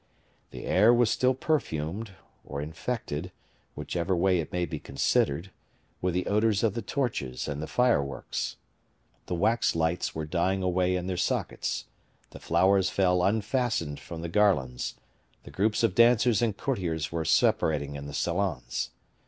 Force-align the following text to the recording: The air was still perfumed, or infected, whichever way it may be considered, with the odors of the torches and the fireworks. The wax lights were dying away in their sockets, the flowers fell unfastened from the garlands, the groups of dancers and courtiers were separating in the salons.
The 0.49 0.65
air 0.65 0.91
was 0.91 1.11
still 1.11 1.35
perfumed, 1.35 2.13
or 2.43 2.59
infected, 2.59 3.31
whichever 3.75 4.15
way 4.15 4.39
it 4.39 4.51
may 4.51 4.65
be 4.65 4.79
considered, 4.79 5.51
with 6.01 6.15
the 6.15 6.25
odors 6.25 6.63
of 6.63 6.73
the 6.73 6.81
torches 6.81 7.47
and 7.47 7.61
the 7.61 7.67
fireworks. 7.67 8.57
The 9.27 9.35
wax 9.35 9.75
lights 9.75 10.15
were 10.15 10.25
dying 10.25 10.63
away 10.63 10.95
in 10.95 11.05
their 11.05 11.17
sockets, 11.17 11.85
the 12.31 12.39
flowers 12.39 12.89
fell 12.89 13.21
unfastened 13.21 13.99
from 13.99 14.23
the 14.23 14.27
garlands, 14.27 14.95
the 15.43 15.51
groups 15.51 15.83
of 15.83 15.93
dancers 15.93 16.41
and 16.41 16.57
courtiers 16.57 17.11
were 17.11 17.23
separating 17.23 17.93
in 17.93 18.07
the 18.07 18.13
salons. 18.15 18.89